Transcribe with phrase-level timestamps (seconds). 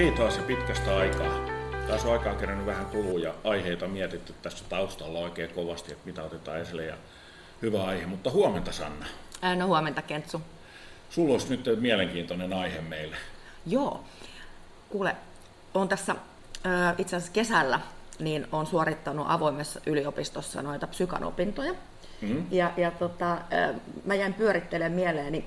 [0.00, 1.46] hei taas ja pitkästä aikaa.
[1.88, 6.22] Taas on aikaa kerännyt vähän kuluu ja aiheita mietitty tässä taustalla oikein kovasti, että mitä
[6.22, 6.96] otetaan esille ja
[7.62, 8.06] hyvä aihe.
[8.06, 9.06] Mutta huomenta Sanna.
[9.42, 10.42] Ää, No huomenta Kentsu.
[11.10, 13.16] Sulla olisi nyt mielenkiintoinen aihe meille.
[13.66, 14.04] Joo.
[14.88, 15.16] Kuule,
[15.74, 16.14] on tässä
[16.98, 17.80] itse asiassa kesällä
[18.18, 21.74] niin on suorittanut avoimessa yliopistossa noita psykanopintoja.
[22.20, 22.46] Mm?
[22.50, 23.38] Ja, ja tota,
[24.04, 25.44] mä jäin pyörittelemään mieleeni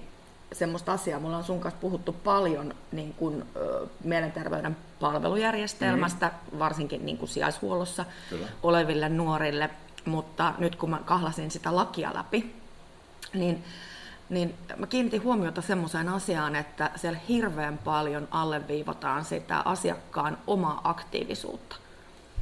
[0.53, 1.19] semmoista asiaa.
[1.19, 6.59] Mulla on sun kanssa puhuttu paljon niin kuin, ö, mielenterveyden palvelujärjestelmästä, mm.
[6.59, 8.47] varsinkin niin kuin sijaishuollossa Kyllä.
[8.63, 9.69] oleville nuorille.
[10.05, 12.55] Mutta nyt kun mä kahlasin sitä lakia läpi,
[13.33, 13.63] niin,
[14.29, 21.75] niin mä kiinnitin huomiota semmoiseen asiaan, että siellä hirveän paljon alleviivataan sitä asiakkaan omaa aktiivisuutta.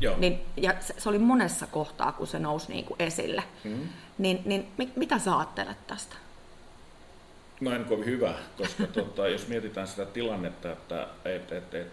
[0.02, 0.16] Joo.
[0.18, 3.44] Niin, ja se, se oli monessa kohtaa, kun se nousi niin kuin esille.
[3.64, 3.90] Mm.
[4.18, 6.16] Niin, niin mit, mitä sä ajattelet tästä?
[7.76, 11.88] En kovin hyvä, koska tota, jos mietitään sitä tilannetta, että et, et, et,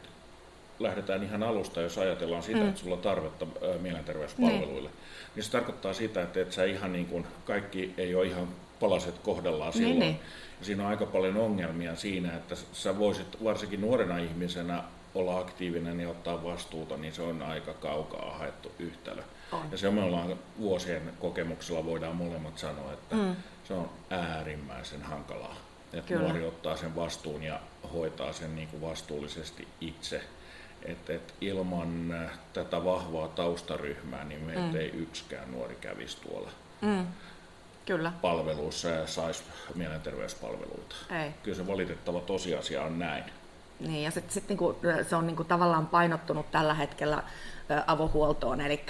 [0.79, 2.69] lähdetään ihan alusta, jos ajatellaan sitä, mm.
[2.69, 4.99] että sulla on tarvetta ö, mielenterveyspalveluille, niin.
[5.35, 8.49] niin se tarkoittaa sitä, että et sä ihan niin kuin, kaikki ei ole ihan
[8.81, 10.01] palaset kohdallaan Niin, silloin.
[10.01, 10.21] niin.
[10.61, 14.83] Ja siinä on aika paljon ongelmia siinä, että sä voisit varsinkin nuorena ihmisenä
[15.19, 19.23] olla aktiivinen ja ottaa vastuuta, niin se on aika kaukaa haettu yhtälö.
[19.53, 19.61] On.
[19.73, 23.37] Ja se me ollaan vuosien kokemuksella voidaan molemmat sanoa, että Mm.
[23.65, 25.57] se on äärimmäisen hankalaa.
[25.93, 26.23] Että Kyllä.
[26.23, 27.61] nuori ottaa sen vastuun ja
[27.93, 30.21] hoitaa sen niin kuin vastuullisesti itse.
[30.83, 34.77] Et, et ilman äh, tätä vahvaa taustaryhmää, niin meitä Mm.
[34.77, 37.07] ei yksikään nuori kävisi tuolla Mm.
[37.87, 39.43] Kyllä, palveluissa ja saisi
[39.75, 40.97] mielenterveyspalveluita.
[41.23, 41.31] ei.
[41.43, 43.25] Kyllä se valitettava tosiasia on näin.
[43.81, 44.77] Niin, ja sitten sit niinku,
[45.09, 47.23] se on niinku tavallaan painottunut tällä hetkellä
[47.87, 48.85] avohuoltoon, eli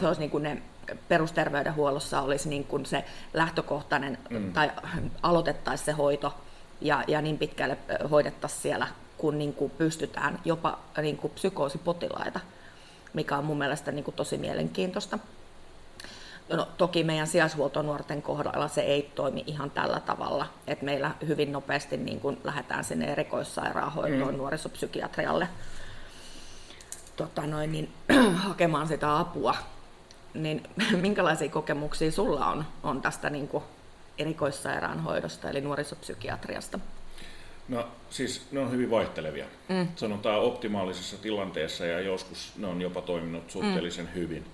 [0.00, 0.62] se olisi niinku ne
[1.08, 4.52] perusterveydenhuollossa olisi niinku se lähtökohtainen, Mm.
[4.52, 4.70] tai
[5.22, 6.34] aloitettaisiin se hoito
[6.80, 7.78] ja, ja niin pitkälle
[8.10, 8.86] hoidettaisiin siellä,
[9.18, 12.40] kun niinku pystytään jopa niinku psykoosipotilaita,
[13.14, 15.18] mikä on mun mielestä niinku tosi mielenkiintoista.
[16.48, 21.96] No, toki meidän sijaishuoltonuorten kohdalla se ei toimi ihan tällä tavalla, että meillä hyvin nopeasti
[21.96, 24.38] niin kun lähdetään sinne erikoissairaanhoitoon Mm.
[24.38, 25.48] nuorisopsykiatrialle
[27.16, 27.92] tota noin, niin,
[28.48, 29.56] hakemaan sitä apua.
[30.34, 30.62] Niin
[31.00, 33.64] minkälaisia kokemuksia sulla on, on tästä niin kuin
[34.18, 36.78] erikoissairaanhoidosta eli nuorisopsykiatriasta?
[37.68, 39.46] No siis ne on hyvin vaihtelevia.
[39.68, 39.88] Mm.
[39.96, 44.14] Sanotaan optimaalisessa tilanteessa ja joskus ne on jopa toiminut suhteellisen mm.
[44.14, 44.44] hyvin.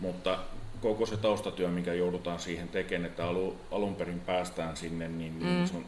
[0.00, 0.38] Mutta
[0.82, 5.58] koko se taustatyö, mikä joudutaan siihen tekemään, että alu, alun perin päästään sinne, niin, niin
[5.60, 5.66] Mm.
[5.66, 5.84] se, on,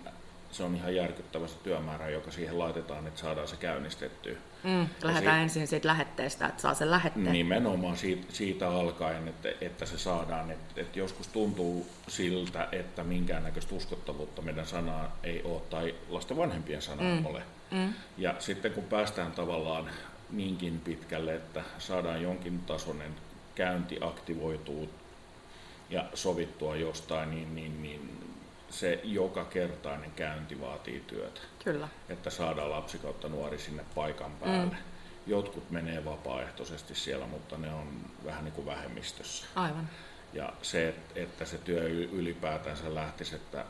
[0.50, 4.32] se on ihan järkyttävä se työmäärä, joka siihen laitetaan, että saadaan se käynnistettyä.
[4.64, 4.86] Mm.
[5.02, 7.32] Lähdetään si- ensin siitä lähetteestä, että saa sen lähetteen.
[7.32, 10.50] Nimenomaan siitä, siitä alkaen, että, että se saadaan.
[10.50, 16.82] Että, että joskus tuntuu siltä, että minkäännäköistä uskottavuutta meidän sanaa ei ole tai lasten vanhempien
[16.82, 17.26] sanaa Mm.
[17.26, 17.42] ole.
[17.70, 17.92] Mm.
[18.18, 19.90] Ja sitten kun päästään tavallaan
[20.30, 23.10] niinkin pitkälle, että saadaan jonkin tasoinen
[23.54, 24.88] käynti aktivoituu
[25.90, 28.18] ja sovittua jostain, niin, niin, niin
[28.70, 31.88] se joka kertainen käynti vaatii työtä Kyllä.
[32.08, 34.72] että saadaan lapsi kautta nuori sinne paikan päälle.
[34.74, 34.76] Mm.
[35.26, 37.88] Jotkut menee vapaaehtoisesti siellä, mutta ne on
[38.24, 39.46] vähän niin kuin vähemmistössä.
[39.54, 39.88] Aivan.
[40.32, 43.64] Ja se, et- että se työ ylipäätänsä lähtisi, että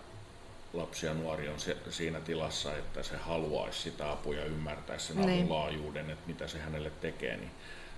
[0.72, 5.16] lapsi ja nuori on se, siinä tilassa, että se haluaisi sitä apua ja ymmärtäisi sen
[5.18, 5.50] avun Niin.
[5.50, 7.50] laajuuden, että mitä se hänelle tekee, niin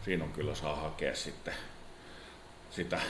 [0.05, 1.55] siinä on kyllä saa hakea sitten
[2.75, 3.01] sitä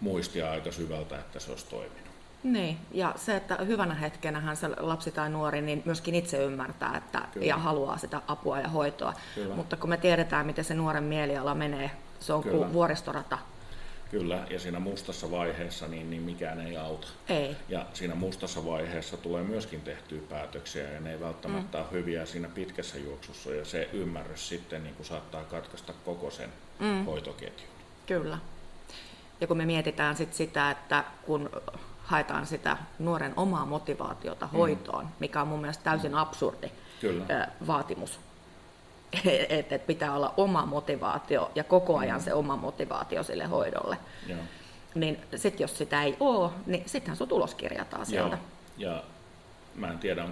[0.00, 2.04] muistia aika syvältä, että se olisi toiminut.
[2.42, 7.22] Niin, ja se, että hyvänä hetkenähän se lapsi tai nuori niin myöskin itse ymmärtää että,
[7.32, 7.46] Kyllä.
[7.46, 9.14] ja haluaa sitä apua ja hoitoa.
[9.34, 9.54] Kyllä.
[9.54, 11.90] Mutta kun me tiedetään, miten se nuoren mieliala menee,
[12.20, 12.56] se on Kyllä.
[12.56, 13.38] kuin vuoristorata.
[14.10, 17.06] Kyllä, ja siinä mustassa vaiheessa niin, niin mikään ei auta.
[17.28, 17.56] Ei.
[17.68, 21.84] Ja siinä mustassa vaiheessa tulee myöskin tehtyä päätöksiä ja ne ei välttämättä mm.
[21.84, 26.52] ole hyviä siinä pitkässä juoksussa ja se ymmärrys sitten niin kuin saattaa katkaista koko sen
[26.78, 27.04] mm.
[27.04, 27.70] hoitoketjun.
[28.06, 28.38] Kyllä.
[29.44, 31.50] Ja kun me mietitään sit sitä, että kun
[32.04, 36.70] haetaan sitä nuoren omaa motivaatiota hoitoon, mikä on mun mielestä täysin absurdi
[37.00, 37.48] Kyllä.
[37.66, 38.20] vaatimus,
[39.48, 43.96] että et pitää olla oma motivaatio ja koko ajan se oma motivaatio sille hoidolle,
[44.26, 44.38] Joo.
[44.94, 48.38] niin sitten jos sitä ei ole, niin sittenhän sut uloskirjataan sieltä.
[48.76, 48.92] Joo.
[48.92, 49.02] Ja
[49.74, 50.24] mä en tiedä,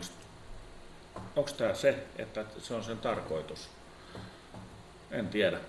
[1.37, 3.69] onko tämä se, että se on sen tarkoitus.
[5.11, 5.61] En tiedä.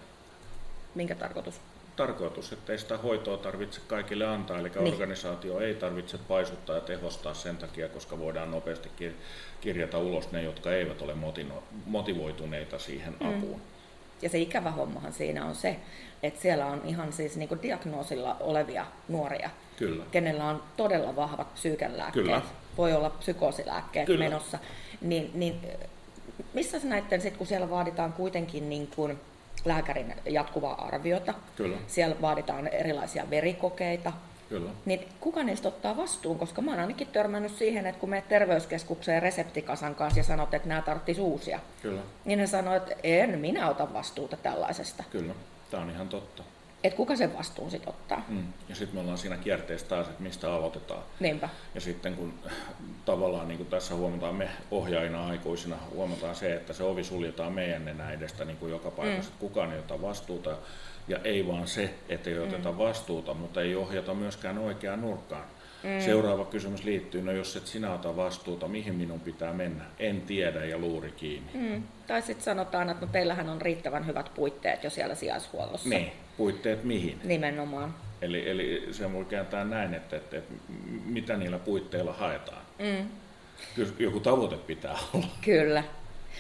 [0.96, 1.73] Minkä tarkoitus?
[1.96, 4.94] Tarkoitus, että ei sitä hoitoa tarvitse kaikille antaa, eli Niin.
[4.94, 9.14] organisaatio ei tarvitse paisuttaa ja tehostaa sen takia, koska voidaan nopeasti kir-
[9.62, 11.14] kirjata ulos ne, jotka eivät ole
[11.86, 13.62] motivoituneita siihen apuun.
[14.22, 15.76] Ja se ikävä hommahan siinä on se,
[16.24, 20.04] että siellä on ihan siis niinku diagnoosilla olevia nuoria, Kyllä.
[20.12, 22.42] kenellä on todella vahvat psyykelääkkeet, Kyllä.
[22.78, 24.26] voi olla psykoosilääkkeet Kyllä.
[24.26, 24.60] menossa,
[25.02, 25.60] niin, niin
[26.54, 29.20] missä näiden, sit, kun siellä vaaditaan kuitenkin niin kuin
[29.66, 31.78] lääkärin jatkuvaa arviota, Kyllä.
[31.88, 34.14] siellä vaaditaan erilaisia verikokeita,
[34.50, 34.70] Kyllä.
[34.86, 36.40] niin kuka niistä ottaa vastuun?
[36.40, 40.68] Koska mä oon ainakin törmännyt siihen, että kun menet terveyskeskukseen reseptikasan kanssa ja sanot, että
[40.68, 42.02] nämä tarvitsisi uusia, Kyllä.
[42.26, 45.04] niin ne sanoo, että en minä ota vastuuta tällaisesta.
[45.10, 45.34] Kyllä.
[45.72, 46.44] Tämä on ihan totta.
[46.84, 48.26] Että kuka sen vastuun sitten ottaa?
[48.30, 48.44] Mm.
[48.70, 51.04] Ja sitten me ollaan siinä kierteessä taas, että mistä aloitetaan.
[51.20, 51.50] Niinpä.
[51.76, 52.34] Ja sitten kun
[53.06, 57.86] tavallaan niin kuin tässä huomataan me ohjaajina aikuisina, huomataan se, että se ovi suljetaan meidän
[57.86, 59.38] nenä edestä niin kuin joka paikassa, mm.
[59.40, 60.58] kukaan ei ota vastuuta.
[61.08, 62.78] Ja ei vaan se, että ei oteta mm.
[62.78, 65.46] vastuuta, mutta ei ohjata myöskään oikeaan nurkkaan.
[65.84, 66.02] Mm.
[66.06, 69.84] Seuraava kysymys liittyy, no jos et sinä ota vastuuta, mihin minun pitää mennä?
[70.00, 71.52] En tiedä ja luuri kiinni.
[71.54, 71.84] Mm.
[72.08, 75.90] Tai sitten sanotaan, että no teillähän on riittävän hyvät puitteet jo siellä sijaishuollossa.
[75.90, 77.20] Niin, puitteet mihin?
[77.24, 77.96] Nimenomaan.
[78.22, 80.54] Eli, eli se voi kääntää näin, että, että, että
[81.06, 82.62] mitä niillä puitteilla haetaan.
[82.80, 83.08] Mm.
[84.00, 85.28] Joku tavoite pitää olla.
[85.42, 85.84] Kyllä.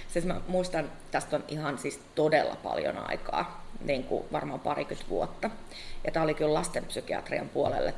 [0.07, 5.49] Siis mä muistan, tästä on ihan siis todella paljon aikaa, niin kuin varmaan parikymmentä vuotta.
[6.05, 7.93] Ja tämä oli kyllä lastenpsykiatrian puolelle,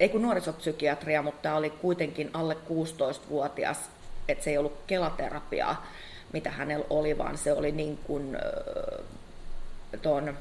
[0.00, 3.90] ei kun nuorisopsykiatria, mutta tämä oli kuitenkin alle 16-vuotias,
[4.28, 5.86] että se ei ollut kelaterapiaa,
[6.32, 8.38] mitä hänellä oli, vaan se oli niin kuin
[10.02, 10.38] tuon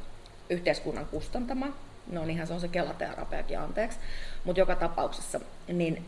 [0.49, 1.67] yhteiskunnan kustantama.
[2.11, 3.99] No niinhän se on se kelaterapiakin, anteeksi.
[4.43, 6.05] Mutta joka tapauksessa, niin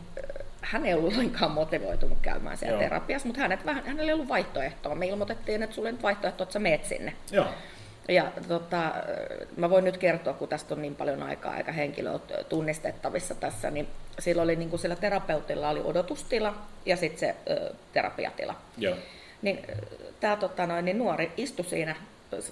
[0.60, 2.82] hän ei ollut lainkaan motivoitunut käymään siellä Joo.
[2.82, 4.94] terapiassa, mutta hänet vähän, hänellä ei ollut vaihtoehtoa.
[4.94, 7.12] Me ilmoitettiin, että sulla ei nyt vaihtoehto, että sä meet sinne.
[7.30, 7.46] Joo.
[8.08, 8.92] Ja tota,
[9.56, 13.70] mä voin nyt kertoa, kun tästä on niin paljon aikaa eikä henkilö ole tunnistettavissa tässä,
[13.70, 13.88] niin
[14.18, 16.54] sillä oli niin kuin sillä terapeutilla oli odotustila
[16.86, 18.54] ja sitten se ö, terapiatila.
[18.78, 18.96] Joo.
[19.42, 19.66] Niin
[20.20, 21.96] tämä tota, noin, niin nuori istui siinä,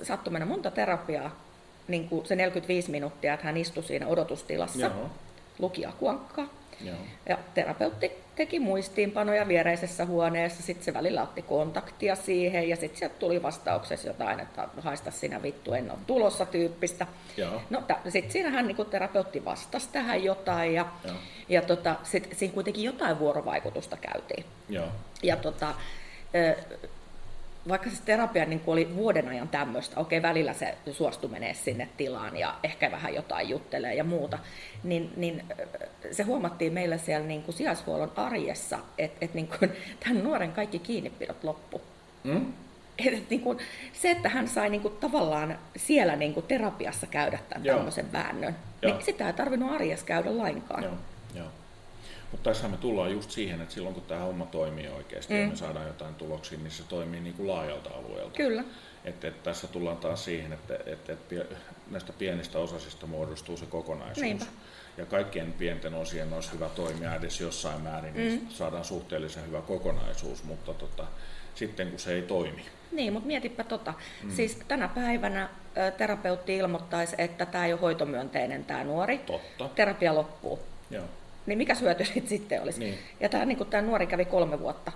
[0.02, 1.40] sattui mennä monta terapiaa,
[1.88, 5.10] niin kuin se 45 minuuttia, että hän istui siinä odotustilassa, Joo.
[5.58, 6.48] luki akuankkaa
[6.80, 6.96] Joo.
[7.28, 13.14] ja terapeutti teki muistiinpanoja viereisessä huoneessa, sitten se välillä otti kontaktia siihen ja sitten sieltä
[13.18, 17.06] tuli vastauksessa jotain, että haista sinä vittu, en ole tulossa tyyppistä.
[17.36, 17.62] Joo.
[17.70, 21.16] No sitten siinähän niin terapeutti vastasi tähän jotain ja, Joo.
[21.48, 24.44] ja tota, sit, siinä kuitenkin jotain vuorovaikutusta käytiin.
[24.68, 24.88] Joo.
[25.22, 25.74] Ja tota,
[27.68, 32.36] vaikka se terapia niin oli vuoden ajan tämmöistä, okei välillä se suostui menee sinne tilaan
[32.36, 34.38] ja ehkä vähän jotain juttelee ja muuta,
[34.84, 35.44] niin, niin
[36.10, 40.78] se huomattiin meillä siellä niin kuin sijaishuollon arjessa, että et niin kuin, tämän nuoren kaikki
[40.78, 41.82] kiinnipidot loppu.
[42.24, 42.52] Mm?
[42.98, 43.58] Et, et niin kuin,
[43.92, 47.76] se, että hän sai niin kuin, tavallaan siellä niin kuin, terapiassa käydä tämän Joo.
[47.76, 48.92] tämmöisen väännön, Joo.
[48.92, 50.82] niin sitä ei tarvinnut arjessa käydä lainkaan.
[50.82, 50.94] Joo.
[52.34, 55.40] Mutta tässä me tullaan just siihen, että silloin kun tämä homma toimii oikeasti mm.
[55.40, 58.36] ja me saadaan jotain tuloksia, niin se toimii niin kuin laajalta alueelta.
[58.36, 58.64] Kyllä.
[59.04, 61.18] Et, et tässä tullaan taas siihen, että et, et
[61.90, 64.20] näistä pienistä osasista muodostuu se kokonaisuus.
[64.20, 64.44] Niinpä.
[64.96, 68.48] Ja kaikkien pienten osien olisi hyvä toimia edes jossain määrin, niin mm.
[68.48, 71.06] saadaan suhteellisen hyvä kokonaisuus, mutta tota,
[71.54, 72.64] sitten kun se ei toimi.
[72.92, 73.94] Niin, mutta mietipä tota.
[74.22, 74.30] Mm.
[74.30, 75.48] Siis tänä päivänä
[75.96, 79.18] terapeutti ilmoittaisi, että tämä ei ole hoitomyönteinen tämä nuori.
[79.18, 79.68] Totta.
[79.74, 80.58] Terapia loppuu.
[80.90, 81.04] Joo.
[81.46, 82.80] Niin mikä hyöty sit sitten olisi?
[82.80, 82.98] Niin.
[83.20, 84.92] Ja tämä niin tämä nuori kävi kolme vuotta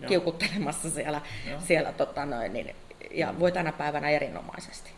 [0.00, 0.08] Joo.
[0.08, 1.20] kiukuttelemassa siellä,
[1.50, 1.60] Joo.
[1.60, 2.76] siellä tota noin, niin,
[3.10, 4.90] ja voi tänä päivänä erinomaisesti.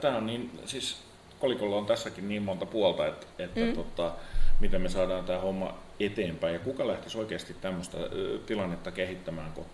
[0.00, 1.04] Tämä on niin, siis
[1.38, 3.72] kolikolla on tässäkin niin monta puolta, että, että mm.
[3.72, 4.12] tota,
[4.60, 7.98] miten me saadaan tämä homma eteenpäin ja kuka lähtisi oikeasti tämmöistä
[8.46, 9.66] tilannetta kehittämään, kun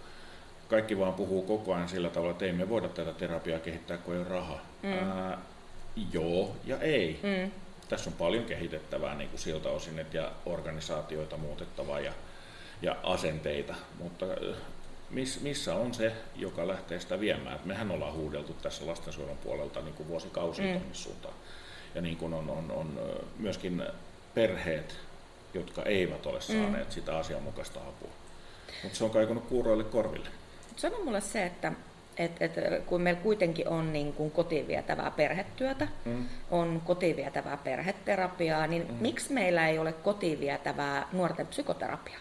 [0.68, 4.14] kaikki vaan puhuu koko ajan sillä tavalla, että ei me voida tätä terapiaa kehittää, kun
[4.14, 4.66] ei ole rahaa.
[4.82, 4.92] Mm.
[4.92, 5.38] Ää,
[6.12, 7.20] joo ja ei.
[7.22, 7.50] Mm.
[7.90, 12.12] Tässä on paljon kehitettävää niin kuin siltä osin, että ja organisaatioita muutettavaa ja,
[12.82, 14.54] ja asenteita, mutta ö,
[15.10, 17.56] miss, missä on se, joka lähtee sitä viemään?
[17.56, 20.72] Et mehän ollaan huudeltu tässä lastensuojelun puolelta niin kuin vuosikausia mm.
[20.72, 21.34] tuonne suuntaan.
[21.94, 23.82] Ja niin kuin on, on, on ö, myöskin
[24.34, 24.96] perheet,
[25.54, 26.92] jotka eivät ole saaneet mm.
[26.92, 28.10] sitä asianmukaista apua.
[28.82, 30.28] Mutta se on kaikunut kuuroille korville.
[30.76, 31.72] Sano mulle se, että
[32.20, 32.52] et, et,
[32.86, 36.24] kun meillä kuitenkin on niin kuin kotiin vietävää perhetyötä, Mm.
[36.50, 38.94] on kotiin vietävää perheterapiaa, niin mm.
[39.00, 42.20] miksi meillä ei ole kotiin vietävää nuorten psykoterapiaa?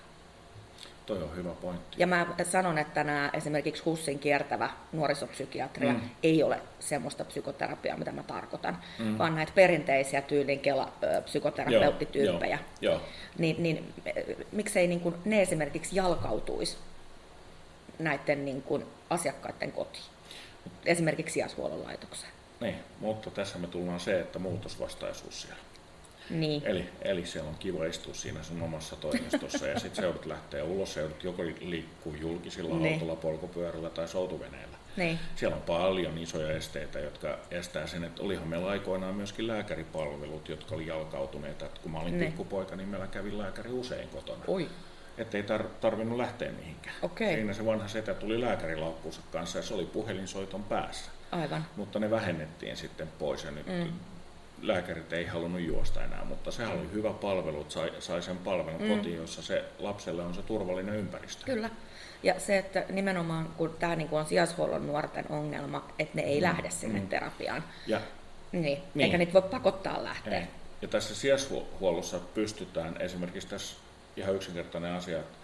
[1.05, 1.95] Toi on hyvä pointti.
[1.97, 6.01] Ja mä sanon, että nämä esimerkiksi HUSin kiertävä nuorisopsykiatria Mm.
[6.23, 9.17] ei ole semmoista psykoterapiaa, mitä mä tarkoitan, mm.
[9.17, 10.91] vaan näitä perinteisiä tyylin kela
[11.25, 12.59] psykoterapeuttityyppejä.
[12.81, 13.01] Joo, joo.
[13.37, 13.93] Niin, niin
[14.51, 16.77] miksei niin kuin ne esimerkiksi jalkautuisi
[17.99, 20.03] näiden niin kuin asiakkaiden kotiin,
[20.85, 22.31] esimerkiksi sijaishuollon laitokseen.
[22.59, 25.59] Niin, mutta tässä me tullaan se, että muutosvastaisuus siellä.
[26.29, 26.61] Niin.
[26.65, 30.63] Eli, eli siellä on kiva istua siinä sun omassa toimistossa ja sitten se joudut lähteä
[30.63, 32.93] ulos, se joudut joko liikkuu julkisilla Niin.
[32.93, 34.77] autolla, polkupyörällä tai soutuveneellä.
[34.97, 35.19] Niin.
[35.35, 40.75] Siellä on paljon isoja esteitä, jotka estää sen, että olihan meillä aikoinaan myöskin lääkäripalvelut, jotka
[40.75, 41.65] oli jalkautuneita.
[41.65, 42.25] Et kun mä olin Niin.
[42.31, 44.43] pikkupoika, niin meillä kävi lääkäri usein kotona.
[44.47, 44.69] Oi.
[45.19, 46.95] Että ei tar- tarvinnut lähteä mihinkään.
[47.01, 47.35] Okei.
[47.35, 51.11] Siinä se vanha setä tuli lääkärilaukkuunsa kanssa ja se oli puhelinsoiton päässä.
[51.31, 51.65] Aivan.
[51.75, 53.93] Mutta ne vähennettiin sitten pois ja nyt mm.
[54.61, 58.81] lääkärit ei halunnut juosta enää, mutta se oli hyvä palvelu, että sai, sai sen palvelun
[58.81, 58.97] mm.
[58.97, 61.45] kotiin, jossa se lapselle on se turvallinen ympäristö.
[61.45, 61.69] Kyllä.
[62.23, 66.43] Ja se, että nimenomaan kun tämä niin on sijaishuollon nuorten ongelma, että ne ei mm.
[66.43, 67.07] lähde sinne mm.
[67.07, 67.63] terapiaan.
[67.87, 68.01] Ja,
[68.51, 68.79] niin.
[68.93, 69.05] niin.
[69.05, 70.39] Eikä niitä voi pakottaa lähteä.
[70.39, 70.47] Ei.
[70.81, 73.75] Ja tässä sijaishuollossa pystytään esimerkiksi tässä
[74.19, 75.37] ihan yksinkertainen asia, että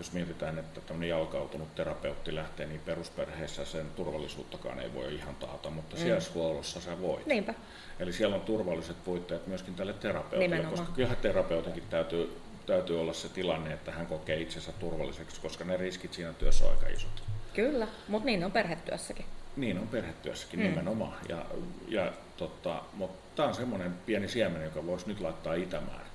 [0.00, 5.70] jos mietitään, että tämmöinen jalkautunut terapeutti lähtee, niin perusperheessä sen turvallisuuttakaan ei voi ihan taata,
[5.70, 6.02] mutta mm.
[6.02, 7.26] sijaishuollossa sä voit.
[7.26, 7.54] Niinpä.
[7.98, 10.78] Eli siellä on turvalliset puitteet myöskin tälle terapeutille, Nimenomaan.
[10.78, 15.76] koska kyllähän terapeutinkin täytyy, täytyy olla se tilanne, että hän kokee itsensä turvalliseksi, koska ne
[15.76, 17.22] riskit siinä työssä on aika isot.
[17.54, 19.26] Kyllä, mutta niin on perhetyössäkin.
[19.56, 20.66] Niin on perhetyössäkin mm.
[20.66, 21.18] nimenomaan.
[21.28, 21.46] Ja,
[21.88, 26.09] ja totta, mutta tämä on semmoinen pieni siemen, joka voisi nyt laittaa Itämään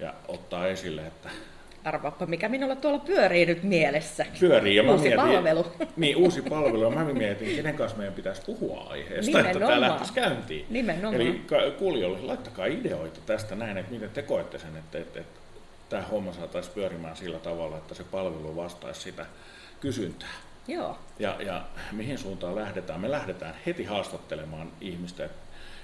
[0.00, 1.28] ja ottaa esille, että
[1.84, 4.26] Arvaappa, mikä minulla tuolla pyörii nyt mielessä.
[4.40, 4.76] Pyörii.
[4.76, 5.66] Ja uusi mietin, palvelu.
[5.96, 6.82] Niin, uusi palvelu.
[6.82, 9.56] Ja mä mietin, kenen kanssa meidän pitäisi puhua aiheesta, Nimenomaan.
[9.56, 10.66] että tämä lähtisi käyntiin.
[10.70, 11.14] Nimenomaan.
[11.14, 11.44] Eli
[11.78, 15.40] kuulijoille, laittakaa ideoita tästä näin, että miten te koette sen, että, että, että
[15.88, 19.26] tämä homma saataisiin pyörimään sillä tavalla, että se palvelu vastaisi sitä
[19.80, 20.28] kysyntää.
[20.68, 20.98] Joo.
[21.18, 23.00] Ja, ja mihin suuntaan lähdetään?
[23.00, 25.28] Me lähdetään heti haastattelemaan ihmistä,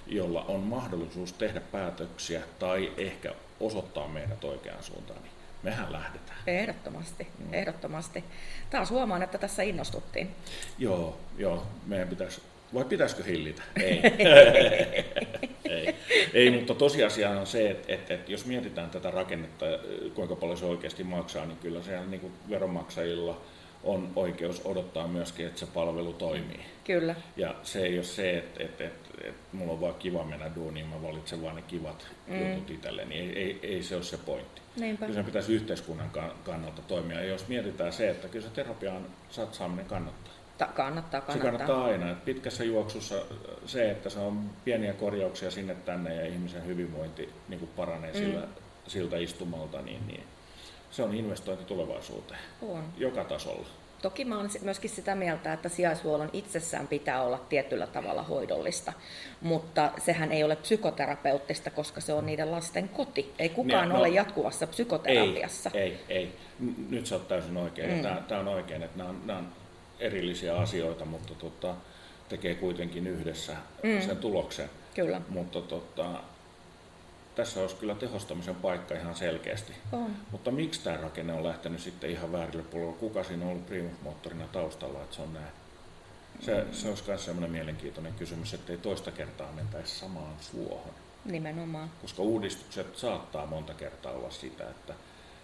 [0.07, 5.23] jolla on mahdollisuus tehdä päätöksiä tai ehkä osoittaa meidät oikeaan suuntaan.
[5.23, 5.33] Niin
[5.63, 6.39] mehän lähdetään.
[6.47, 7.55] Ehdottomasti, mm.
[7.55, 8.25] ehdottomasti.
[8.71, 10.31] Taas huomaan, että tässä innostuttiin.
[10.79, 12.41] Joo, joo, meidän pitäisi,
[12.75, 13.63] vai pitäisikö hillitä?
[13.83, 14.01] Ei.
[15.77, 15.97] ei.
[16.35, 19.67] ei, mutta tosiasia on se, että, että, että jos mietitään tätä rakennetta,
[20.15, 23.41] kuinka paljon se oikeasti maksaa, niin kyllä siellä niin veronmaksajilla
[23.85, 26.61] on oikeus odottaa myöskin, että se palvelu toimii.
[26.85, 27.15] Kyllä.
[27.37, 30.87] Ja se ei ole se, että, että, että, että mulla on vaan kiva mennä duuniin,
[30.87, 32.49] mä valitsen vaan ne kivat mm.
[32.51, 33.15] jutut itselleni.
[33.19, 34.63] Ei, ei, ei se ole se pointti.
[34.77, 35.07] Niinpä.
[35.07, 36.11] Kyllä se pitäisi yhteiskunnan
[36.45, 37.21] kannalta toimia.
[37.21, 40.33] Ja jos mietitään se, että kyllä se terapiaan satsaaminen kannattaa.
[40.59, 41.35] Ta- kannattaa, kannattaa.
[41.35, 42.11] Se kannattaa aina.
[42.11, 43.15] Että pitkässä juoksussa
[43.67, 48.19] se, että se on pieniä korjauksia sinne tänne ja ihmisen hyvinvointi niin kuin paranee mm.
[48.19, 48.49] sillä,
[48.87, 50.25] siltä istumalta, niin, niin
[50.91, 52.41] se on investointi tulevaisuuteen.
[52.63, 52.85] On.
[52.97, 53.69] Joka tasolla.
[54.03, 58.93] Toki mä olen myöskin sitä mieltä, että sijaishuollon itsessään pitää olla tietyllä tavalla hoidollista,
[59.41, 63.35] mutta sehän ei ole psykoterapeuttista, koska se on niiden lasten koti.
[63.39, 65.71] Ei kukaan no, ole jatkuvassa psykoterapiassa.
[65.75, 66.33] Ei, ei, ei.
[66.91, 67.95] Nyt sä oot täysin oikein.
[67.95, 68.03] Mm.
[68.03, 69.49] Tämä, tämä on oikein, että nämä on, nämä on
[70.01, 71.75] erillisiä asioita, mutta tota,
[72.29, 74.01] tekee kuitenkin yhdessä mm.
[74.01, 74.71] sen tuloksen.
[74.95, 75.21] Kyllä.
[75.29, 76.05] Mutta tota,
[77.37, 79.73] tässä olisi kyllä tehostamisen paikka ihan selkeästi.
[79.93, 80.17] On.
[80.31, 82.97] Mutta miksi tämä rakenne on lähtenyt sitten ihan väärille puolelle?
[82.97, 85.47] Kuka siinä on ollut primusmoottorina taustalla, että se on näin?
[86.41, 86.73] Se, mm.
[86.73, 90.95] se olisi myös sellainen mielenkiintoinen kysymys, että ei toista kertaa mentäisi samaan suohon.
[91.25, 91.91] Nimenomaan.
[92.03, 94.95] Koska uudistukset saattaa monta kertaa olla sitä, että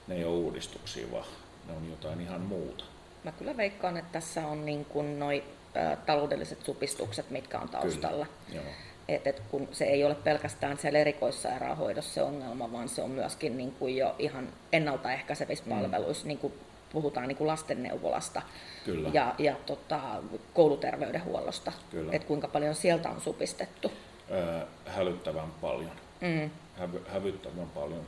[0.07, 1.27] ne ei ole uudistuksia, vaan
[1.67, 2.85] ne on jotain ihan muuta.
[3.25, 5.45] Mä kyllä veikkaan, että tässä on niin kuin noi,
[5.77, 8.27] ä, taloudelliset supistukset, mitkä on taustalla.
[8.47, 8.73] Kyllä, joo
[9.09, 13.57] et, et kun se ei ole pelkästään siellä erikoissairaanhoidossa se ongelma, vaan se on myöskin
[13.57, 15.71] niin kuin jo ihan ennaltaehkäisevissä mm.
[15.71, 16.53] palveluissa, niin kuin
[16.93, 18.43] puhutaan niin kuin lastenneuvolasta
[18.85, 19.11] Kyllä.
[19.13, 20.01] ja, ja tota,
[20.55, 21.73] kouluterveydenhuollosta,
[22.13, 23.93] että kuinka paljon sieltä on supistettu.
[24.31, 25.97] Öö, hälyttävän paljon.
[26.21, 26.51] Mm.
[26.79, 28.03] Hävy, hävyttävän paljon.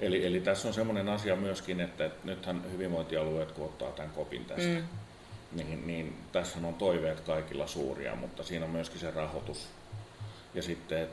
[0.00, 4.44] Eli, eli tässä on sellainen asia myöskin, että, että nythän hyvinvointialueet kun ottaa tämän kopin
[4.44, 4.84] tästä, mm.
[5.52, 9.68] niin, niin tässä on toiveet kaikilla suuria, mutta siinä on myöskin se rahoitus
[10.56, 11.08] ja sitten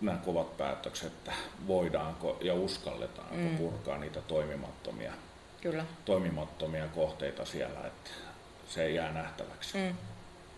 [0.00, 1.32] nämä kovat päätökset, että
[1.66, 3.56] voidaanko ja uskalletaanko mm.
[3.56, 5.12] purkaa niitä toimimattomia,
[5.60, 5.84] Kyllä.
[6.04, 8.10] toimimattomia kohteita siellä, että
[8.68, 9.78] se jää nähtäväksi.
[9.78, 9.96] Mm.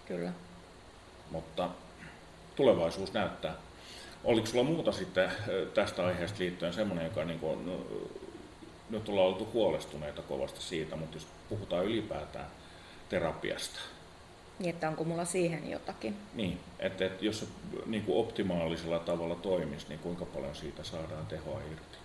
[0.07, 0.33] Kyllä.
[1.31, 1.69] Mutta
[2.57, 3.55] tulevaisuus näyttää.
[4.25, 5.33] Oliko sulla muuta sitten
[5.75, 7.87] tästä aiheesta liittyen semmoinen, joka niin kuin, no,
[8.91, 12.47] nyt ollaan oltu huolestuneita kovasti siitä, mutta jos puhutaan ylipäätään
[13.09, 13.81] terapiasta,
[14.59, 16.17] niin, että onko mulla siihen jotakin.
[16.35, 17.47] Niin, että, että jos se
[17.87, 21.99] niin kuin optimaalisella tavalla toimisi, niin kuinka paljon siitä saadaan tehoa irti?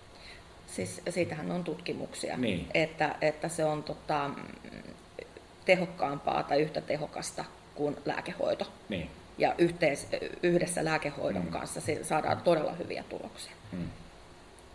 [0.68, 2.68] Siis siitähän on tutkimuksia, niin.
[2.74, 4.30] että, että se on tota,
[5.66, 7.46] tehokkaampaa tai yhtä tehokasta
[7.76, 8.68] kuin lääkehoito.
[8.90, 9.10] Niin.
[9.38, 10.08] Ja yhteis,
[10.44, 11.52] yhdessä lääkehoidon mm.
[11.52, 13.54] kanssa saadaan todella hyviä tuloksia.
[13.72, 13.90] Mm.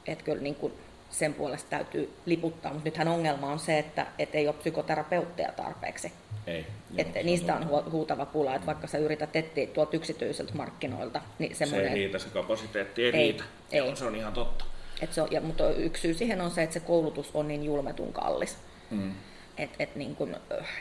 [0.07, 0.73] Että kyllä niin kuin
[1.11, 6.13] sen puolesta täytyy liputtaa, mutta nythän ongelma on se, että et ei ole psykoterapeutteja tarpeeksi.
[6.47, 11.57] Ei, että niistä on huutava pula, että vaikka sä yrität etsiä tuolta yksityiseltä markkinoilta, niin
[11.57, 11.89] semmoinen...
[11.89, 13.45] Se ei riitä, se kapasiteetti ei, ei riitä.
[13.73, 13.79] Ei.
[13.79, 14.65] Joo, se on ihan totta.
[15.03, 17.65] Et se on, ja, mutta yksi syy siihen on se, että se koulutus on niin
[17.65, 18.57] julmetun kallis.
[18.91, 19.13] Mm.
[19.59, 20.37] Et, et niin kun,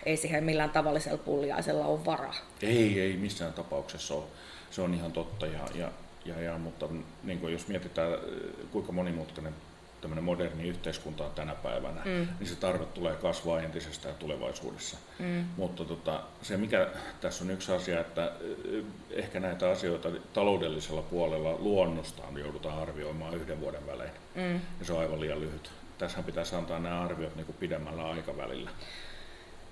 [0.05, 2.35] ei siihen millään tavallisella pulliaisella ole varaa.
[2.61, 4.23] Ei, ei missään tapauksessa ole.
[4.71, 5.45] Se on ihan totta.
[5.45, 5.91] Ja, ja,
[6.25, 6.87] ja, ja mutta
[7.23, 8.11] niin jos mietitään,
[8.71, 9.53] kuinka monimutkainen
[10.01, 12.27] tämmöinen moderni yhteiskunta on tänä päivänä, mm.
[12.39, 14.97] niin se tarve tulee kasvaa entisestään tulevaisuudessa.
[15.19, 15.43] Mm.
[15.57, 16.87] Mutta tota, se mikä
[17.21, 18.31] tässä on yksi asia, että
[19.11, 24.11] ehkä näitä asioita taloudellisella puolella luonnostaan joudutaan arvioimaan yhden vuoden välein.
[24.35, 24.53] Mm.
[24.53, 25.71] Ja se on aivan liian lyhyt.
[25.97, 28.69] Tässä pitäisi antaa nämä arviot niin kuin pidemmällä aikavälillä.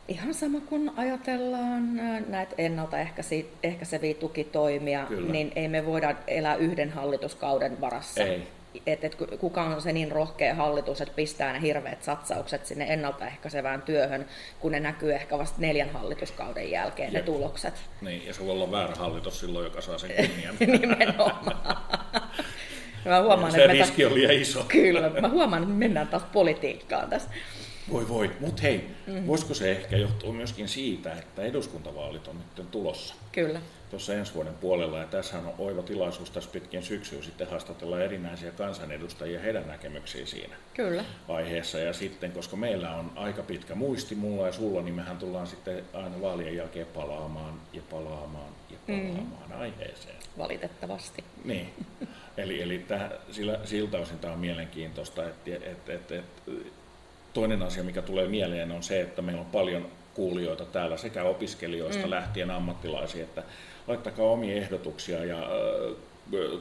[0.08, 1.96] Ihan sama kun ajatellaan
[2.28, 5.32] näitä ennaltaehkäiseviä tukitoimia, Kyllä.
[5.32, 8.24] niin ei me voida elää yhden hallituskauden varassa.
[8.24, 8.48] Ei
[8.86, 13.82] että et kuka on se niin rohkea hallitus, että pistää ne hirveät satsaukset sinne ennaltaehkäisevään
[13.82, 14.26] työhön,
[14.60, 17.26] kun ne näkyy ehkä vasta neljän hallituskauden jälkeen Jep.
[17.26, 17.74] ne tulokset.
[18.02, 20.56] Niin, ja se voi olla väärä hallitus silloin, joka saa sen kunnian.
[20.82, 21.46] Nimenomaan.
[23.06, 24.12] Mä huomaan, se että riski taas...
[24.12, 24.66] on liian iso.
[24.68, 27.30] Kyllä, mä huomaan, että me mennään taas politiikkaan tässä.
[27.92, 29.28] Voi voi, mutta hei, mm.
[29.28, 33.16] voisiko se ehkä johtua myöskin siitä, että eduskuntavaalit on nyt tulossa?
[33.32, 33.62] Kyllä.
[33.90, 38.52] Tuossa ensi vuoden puolella, ja tässä on oiva tilaisuus tässä pitkin syksyä sitten haastatella erinäisiä
[38.52, 41.06] kansanedustajia heidän näkemyksiä siinä Kyllä.
[41.28, 41.80] aiheessa.
[41.80, 45.84] Ja sitten, koska meillä on aika pitkä muisti mulla ja sulla, niin mehän tullaan sitten
[45.94, 49.08] aina vaalien jälkeen palaamaan ja palaamaan ja mm.
[49.08, 49.60] palaamaan mm.
[49.60, 50.16] aiheeseen.
[50.38, 51.24] Valitettavasti.
[51.44, 51.70] Niin.
[52.38, 56.26] Eli, eli täh, sillä, siltä osin tämä on mielenkiintoista, että et, et, et,
[57.36, 62.06] toinen asia, mikä tulee mieleen, on se, että meillä on paljon kuulijoita täällä sekä opiskelijoista
[62.06, 62.12] mm.
[62.12, 63.44] lähtien ammattilaisia, että
[63.88, 65.50] laittakaa omia ehdotuksia ja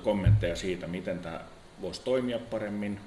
[0.02, 1.40] kommentteja siitä, miten tämä
[1.80, 3.00] voisi toimia paremmin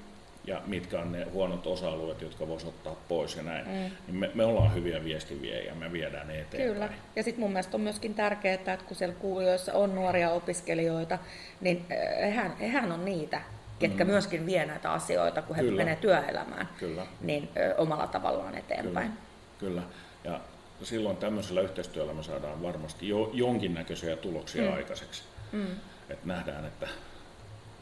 [0.44, 3.66] ja mitkä on ne huonot osa-alueet, jotka voisi ottaa pois ja näin.
[3.66, 3.72] Mm.
[3.72, 6.72] Niin me, me ollaan hyviä viestiviejä ja me viedään ne eteenpäin.
[6.72, 6.88] Kyllä.
[7.16, 11.18] Ja sitten mun mielestä on myöskin tärkeää, että kun siellä kuulijoissa on nuoria opiskelijoita,
[11.60, 11.86] niin
[12.20, 13.40] hehän, hehän on niitä,
[13.78, 14.10] ketkä mm.
[14.10, 15.76] myöskin vie näitä asioita, kun he Kyllä.
[15.76, 17.06] menee työelämään, Kyllä.
[17.20, 19.12] niin ö, omalla tavallaan eteenpäin.
[19.58, 19.82] Kyllä.
[19.82, 19.82] Kyllä.
[20.24, 20.40] Ja
[20.82, 24.76] silloin tämmöisellä yhteistyöllä me saadaan varmasti jo jonkinnäköisiä tuloksia mm.
[24.76, 25.22] aikaiseksi.
[25.52, 25.66] Mm.
[26.10, 26.88] Että nähdään, että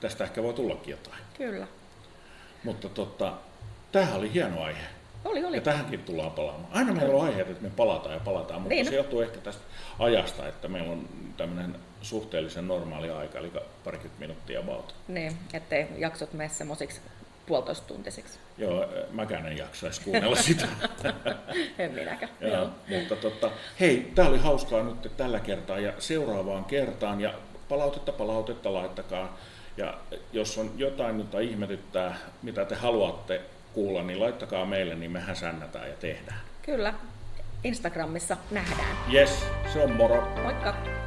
[0.01, 1.23] tästä ehkä voi tullakin jotain.
[1.37, 1.67] Kyllä.
[2.65, 3.33] Mutta tota,
[3.93, 4.85] tämähän oli hieno aihe.
[5.25, 5.57] Oli, oli.
[5.57, 6.73] Ja tähänkin tullaan palaamaan.
[6.73, 8.87] Aina meillä on aiheet, että me palataan ja palataan, mutta niin.
[8.87, 9.63] se johtuu ehkä tästä
[9.99, 13.53] ajasta, että meillä on tämmöinen suhteellisen normaali aika, eli
[13.85, 14.95] parikymmentä minuuttia about.
[15.09, 17.01] Niin, ettei jaksot mene semmoisiksi
[17.47, 18.39] puolitoista tuntisiksi.
[18.59, 20.67] Joo, mäkään en jaksaisi kuunnella sitä.
[21.79, 22.33] en minäkään.
[22.41, 22.71] Joo, Joo.
[22.89, 27.35] Mutta totta, hei, tämä oli hauskaa nyt tällä kertaa ja seuraavaan kertaan ja
[27.69, 29.39] palautetta palautetta laittakaa.
[29.77, 29.95] Ja
[30.33, 33.41] jos on jotain, jota ihmetyttää, mitä te haluatte
[33.73, 36.41] kuulla, niin laittakaa meille, niin mehän sännätään ja tehdään.
[36.63, 36.95] Kyllä.
[37.65, 38.97] Instagramissa nähdään.
[39.13, 40.29] Yes, se on moro.
[40.43, 41.06] Moikka!